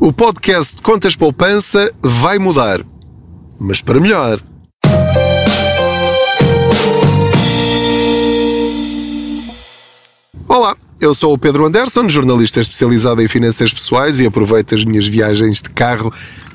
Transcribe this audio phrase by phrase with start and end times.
[0.00, 2.84] O podcast Contas Poupança vai mudar,
[3.58, 4.40] mas para melhor.
[10.48, 15.06] Olá, eu sou o Pedro Anderson, jornalista especializado em finanças pessoais e aproveito as minhas
[15.06, 16.12] viagens de carro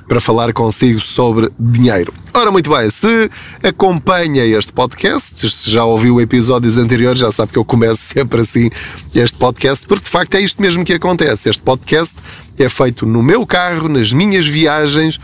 [0.10, 2.12] para falar consigo sobre dinheiro.
[2.34, 3.30] Ora, muito bem, se
[3.62, 8.72] acompanha este podcast, se já ouviu episódios anteriores, já sabe que eu começo sempre assim
[9.14, 11.48] este podcast, porque de facto é isto mesmo que acontece.
[11.48, 12.18] Este podcast
[12.58, 15.20] é feito no meu carro, nas minhas viagens,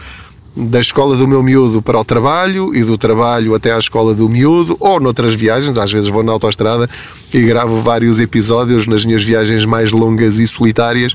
[0.55, 4.29] da escola do meu miúdo para o trabalho e do trabalho até à escola do
[4.29, 6.89] miúdo ou noutras viagens, às vezes vou na autoestrada
[7.33, 11.13] e gravo vários episódios nas minhas viagens mais longas e solitárias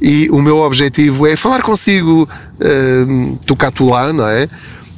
[0.00, 4.48] e o meu objetivo é falar consigo uh, tocar lá, não é?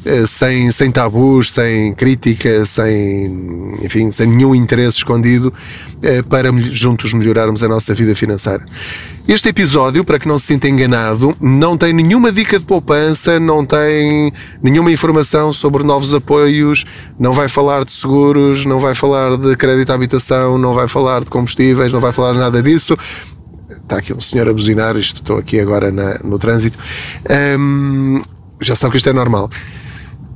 [0.06, 5.52] Uh, sem, sem tabus, sem crítica, sem, enfim, sem nenhum interesse escondido,
[5.96, 8.64] uh, para juntos melhorarmos a nossa vida financeira.
[9.26, 13.64] Este episódio, para que não se sinta enganado, não tem nenhuma dica de poupança, não
[13.64, 14.32] tem
[14.62, 16.86] nenhuma informação sobre novos apoios,
[17.18, 21.22] não vai falar de seguros, não vai falar de crédito à habitação, não vai falar
[21.22, 22.96] de combustíveis, não vai falar nada disso
[23.88, 26.78] está aqui um senhor a buzinar, estou aqui agora na, no trânsito.
[27.58, 28.20] Um,
[28.60, 29.50] já sabe que isto é normal.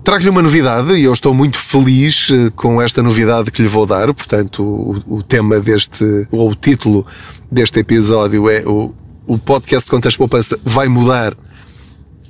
[0.03, 3.87] Trago-lhe uma novidade e eu estou muito feliz eh, com esta novidade que lhe vou
[3.87, 4.13] dar.
[4.13, 7.07] Portanto, o, o tema deste, ou o título
[7.49, 8.93] deste episódio é o,
[9.27, 11.37] o podcast Contas Poupança vai mudar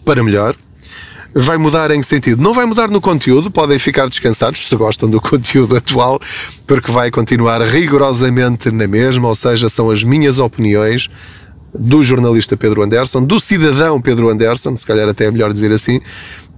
[0.05, 0.55] para melhor.
[1.35, 2.43] Vai mudar em que sentido?
[2.43, 6.21] Não vai mudar no conteúdo, podem ficar descansados se gostam do conteúdo atual,
[6.67, 11.09] porque vai continuar rigorosamente na mesma, ou seja, são as minhas opiniões
[11.75, 16.01] do jornalista Pedro Anderson, do cidadão Pedro Anderson, se calhar até é melhor dizer assim,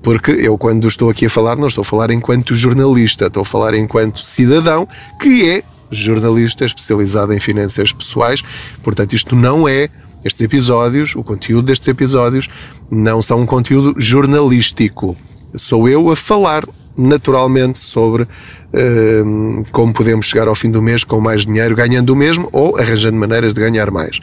[0.02, 3.44] porque eu, quando estou aqui a falar, não estou a falar enquanto jornalista, estou a
[3.44, 4.88] falar enquanto cidadão
[5.20, 8.42] que é jornalista especializado em finanças pessoais.
[8.82, 9.88] Portanto, isto não é
[10.24, 12.48] estes episódios, o conteúdo destes episódios,
[12.90, 15.16] não são um conteúdo jornalístico.
[15.54, 16.64] Sou eu a falar
[16.96, 22.16] naturalmente sobre uh, como podemos chegar ao fim do mês com mais dinheiro, ganhando o
[22.16, 24.20] mesmo ou arranjando maneiras de ganhar mais.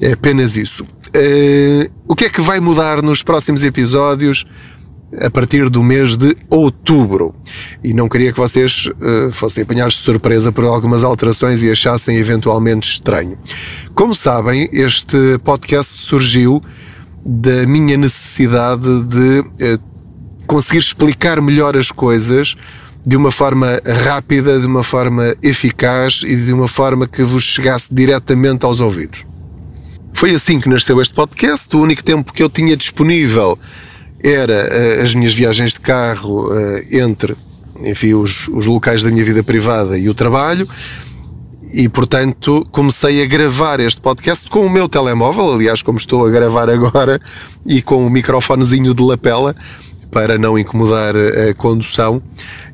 [0.00, 0.84] É apenas isso.
[0.84, 4.46] Uh, o que é que vai mudar nos próximos episódios?
[5.20, 7.34] A partir do mês de outubro.
[7.82, 12.16] E não queria que vocês uh, fossem apanhados de surpresa por algumas alterações e achassem
[12.16, 13.38] eventualmente estranho.
[13.94, 16.62] Como sabem, este podcast surgiu
[17.24, 19.80] da minha necessidade de uh,
[20.46, 22.56] conseguir explicar melhor as coisas
[23.04, 27.94] de uma forma rápida, de uma forma eficaz e de uma forma que vos chegasse
[27.94, 29.24] diretamente aos ouvidos.
[30.12, 31.76] Foi assim que nasceu este podcast.
[31.76, 33.58] O único tempo que eu tinha disponível
[34.22, 34.68] era
[34.98, 37.36] uh, as minhas viagens de carro uh, entre
[37.80, 40.68] enfim, os, os locais da minha vida privada e o trabalho
[41.72, 46.30] e portanto comecei a gravar este podcast com o meu telemóvel, aliás, como estou a
[46.30, 47.20] gravar agora,
[47.66, 49.54] e com o microfonezinho de lapela
[50.10, 52.22] para não incomodar a condução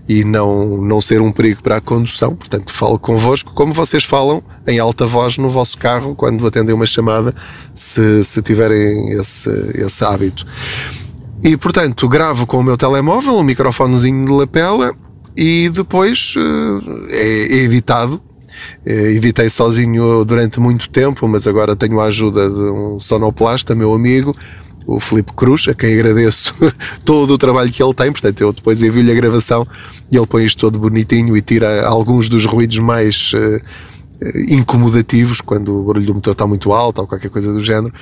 [0.08, 2.34] e não, não ser um perigo para a condução.
[2.36, 6.86] Portanto, falo convosco como vocês falam em alta voz no vosso carro quando atendem uma
[6.86, 7.34] chamada,
[7.74, 10.46] se, se tiverem esse, esse hábito.
[11.42, 14.94] E portanto gravo com o meu telemóvel, um microfonezinho de lapela
[15.36, 18.20] e depois uh, é, editado.
[18.86, 23.92] É, editei sozinho durante muito tempo, mas agora tenho a ajuda de um sonoplasta, meu
[23.92, 24.36] amigo,
[24.86, 26.54] o Filipe Cruz, a quem agradeço
[27.04, 28.12] todo o trabalho que ele tem.
[28.12, 29.66] Portanto, eu depois envio-lhe a gravação
[30.12, 33.60] e ele põe isto todo bonitinho e tira alguns dos ruídos mais uh,
[34.48, 37.92] incomodativos, quando o barulho do motor está muito alto ou qualquer coisa do género,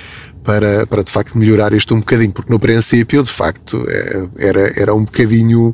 [0.43, 4.79] para, para de facto melhorar isto um bocadinho, porque no princípio, de facto, é, era,
[4.79, 5.73] era um bocadinho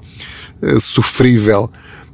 [0.61, 1.69] uh, sofrível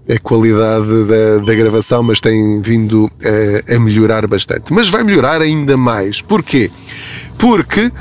[0.10, 4.74] a qualidade da, da gravação, mas tem vindo uh, a melhorar bastante.
[4.74, 6.22] Mas vai melhorar ainda mais.
[6.22, 6.70] Porquê?
[7.38, 7.92] Porque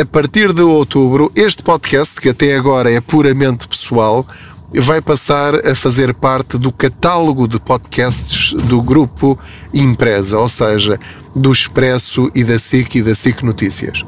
[0.00, 4.26] a partir de outubro, este podcast, que até agora é puramente pessoal,
[4.74, 9.38] vai passar a fazer parte do catálogo de podcasts do grupo
[9.72, 10.98] Empresa, ou seja,
[11.34, 14.04] do Expresso e da SIC e da SIC Notícias.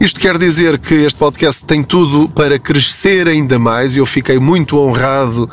[0.00, 4.38] Isto quer dizer que este podcast tem tudo para crescer ainda mais e eu fiquei
[4.38, 5.48] muito honrado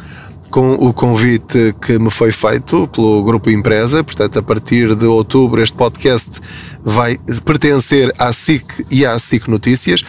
[0.49, 4.03] com o convite que me foi feito pelo Grupo Empresa.
[4.03, 6.39] Portanto, a partir de outubro, este podcast
[6.81, 10.03] vai pertencer à SIC e à SIC Notícias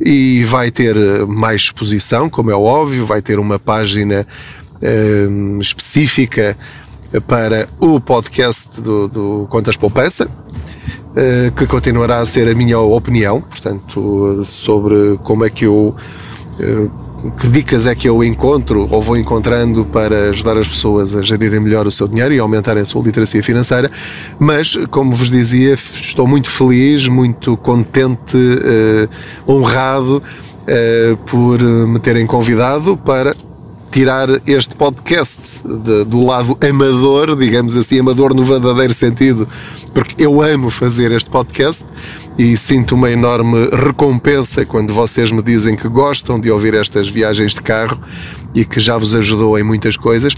[0.00, 4.26] e vai ter eh, mais exposição, como é óbvio, vai ter uma página
[4.82, 5.28] eh,
[5.60, 6.56] específica
[7.26, 10.28] para o podcast do, do Contas Poupança,
[11.14, 15.94] eh, que continuará a ser a minha opinião, portanto, sobre como é que eu
[17.38, 21.60] que dicas é que eu encontro ou vou encontrando para ajudar as pessoas a gerirem
[21.60, 23.90] melhor o seu dinheiro e aumentarem a sua literacia financeira,
[24.38, 32.26] mas, como vos dizia, estou muito feliz, muito contente, uh, honrado uh, por me terem
[32.26, 33.34] convidado para
[33.90, 39.48] tirar este podcast de, do lado amador, digamos assim, amador no verdadeiro sentido,
[39.94, 41.84] porque eu amo fazer este podcast
[42.38, 47.54] e sinto uma enorme recompensa quando vocês me dizem que gostam de ouvir estas viagens
[47.54, 47.98] de carro
[48.54, 50.34] e que já vos ajudou em muitas coisas.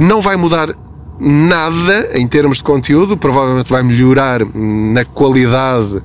[0.00, 0.74] Não vai mudar
[1.18, 6.02] nada em termos de conteúdo, provavelmente vai melhorar na qualidade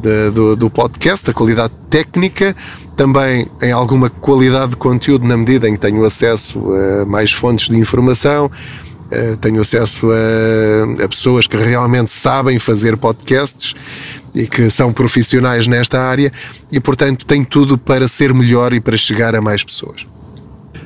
[0.00, 2.56] de, do, do podcast, a qualidade técnica,
[2.96, 7.68] também em alguma qualidade de conteúdo, na medida em que tenho acesso a mais fontes
[7.68, 8.50] de informação,
[9.10, 13.74] eh, tenho acesso a, a pessoas que realmente sabem fazer podcasts
[14.34, 16.32] e que são profissionais nesta área
[16.70, 20.06] e, portanto, tem tudo para ser melhor e para chegar a mais pessoas.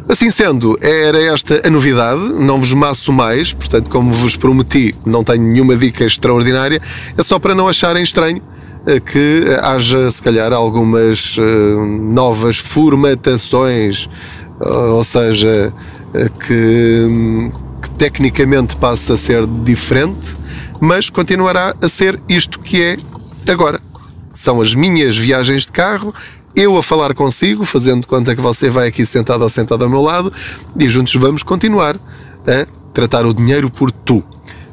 [0.08, 5.24] Assim sendo, era esta a novidade, não vos maço mais, portanto, como vos prometi, não
[5.24, 6.80] tenho nenhuma dica extraordinária,
[7.16, 8.42] é só para não acharem estranho
[9.04, 11.42] que haja, se calhar, algumas uh,
[11.86, 14.08] novas formatações,
[14.60, 15.72] uh, ou seja,
[16.14, 17.50] uh, que,
[17.82, 20.36] que, tecnicamente passa a ser diferente,
[20.80, 22.96] mas continuará a ser isto que é
[23.50, 23.80] agora.
[24.32, 26.14] São as minhas viagens de carro,
[26.54, 30.00] eu a falar consigo, fazendo conta que você vai aqui sentado ou sentado ao meu
[30.00, 30.32] lado,
[30.78, 31.96] e juntos vamos continuar
[32.46, 34.22] a tratar o dinheiro por tu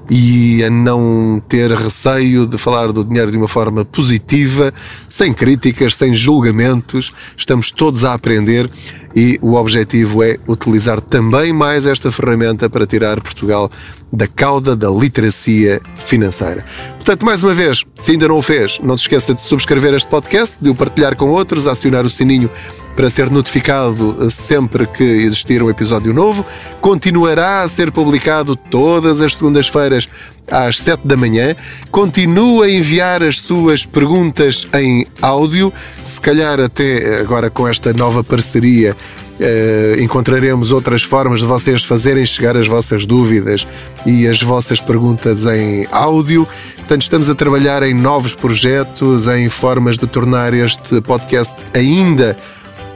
[0.10, 4.74] e a não ter receio de falar do dinheiro de uma forma positiva,
[5.08, 7.12] sem críticas, sem julgamentos.
[7.38, 8.70] Estamos todos a aprender
[9.16, 13.72] e o objetivo é utilizar também mais esta ferramenta para tirar Portugal
[14.12, 16.66] da cauda da literacia financeira.
[17.04, 20.08] Portanto, mais uma vez, se ainda não o fez, não te esqueça de subscrever este
[20.08, 22.50] podcast, de o partilhar com outros, acionar o sininho
[22.96, 26.46] para ser notificado sempre que existir um episódio novo.
[26.80, 30.08] Continuará a ser publicado todas as segundas-feiras
[30.50, 31.58] às 7 da manhã.
[31.92, 35.74] Continua a enviar as suas perguntas em áudio,
[36.06, 38.96] se calhar até agora com esta nova parceria
[39.40, 43.66] Uh, encontraremos outras formas de vocês fazerem chegar as vossas dúvidas
[44.06, 46.48] e as vossas perguntas em áudio.
[46.78, 52.38] Portanto, estamos a trabalhar em novos projetos, em formas de tornar este podcast ainda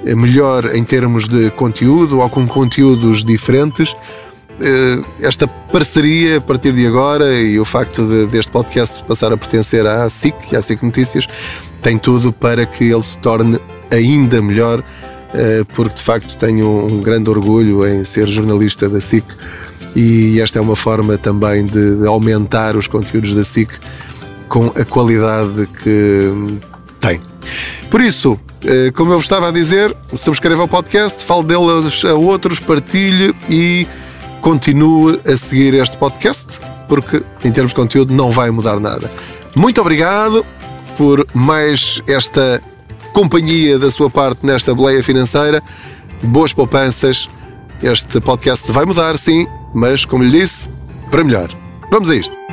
[0.04, 3.94] melhor em termos de conteúdo ou com conteúdos diferentes.
[3.94, 9.38] Uh, esta parceria a partir de agora e o facto de, deste podcast passar a
[9.38, 11.28] pertencer à SIC e à SIC Notícias
[11.84, 13.60] tem tudo para que ele se torne
[13.92, 15.17] ainda melhor eh,
[15.74, 19.26] porque de facto tenho um grande orgulho em ser jornalista da SIC
[19.96, 23.70] e esta é uma forma também de aumentar os conteúdos da SIC
[24.48, 26.32] com a qualidade que
[27.00, 27.22] tem.
[27.90, 32.14] Por isso, eh, como eu vos estava a dizer, subscreva o podcast, fale deles a
[32.14, 33.88] outros, partilhe e
[34.42, 39.10] continue a seguir este podcast, porque em termos de conteúdo não vai mudar nada.
[39.56, 40.46] Muito obrigado
[40.98, 42.62] por mais esta
[43.18, 45.64] companhia da sua parte nesta boleia financeira.
[46.22, 47.28] Boas poupanças.
[47.82, 50.70] Este podcast vai mudar, sim, mas como lhe disse,
[51.10, 51.50] para melhor.
[51.90, 52.47] Vamos a isto.